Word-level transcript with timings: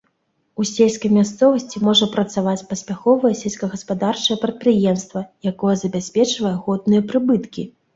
У 0.61 0.63
сельскай 0.69 1.11
мясцовасці 1.17 1.81
можа 1.89 2.07
працаваць 2.15 2.65
паспяховае 2.73 3.33
сельскагаспадарчае 3.45 4.41
прадпрыемства, 4.47 5.27
якое 5.57 5.75
забяспечвае 5.87 6.55
годныя 6.69 7.01
прыбыткі. 7.11 7.73